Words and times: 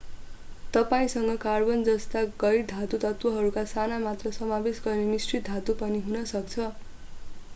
तपाईंसँग 0.73 1.35
carbon 1.41 1.83
जस्ता 1.87 2.23
गैर 2.43 2.63
धातु 2.71 2.99
तत्त्वहरूको 3.03 3.65
सानो 3.73 3.99
मात्रा 4.05 4.31
समावेश 4.37 4.81
गर्ने 4.85 5.05
मिश्रित 5.11 5.45
धातु 5.51 5.75
पनि 5.83 5.99
हुन 6.07 6.23
सक्छ 6.33 6.57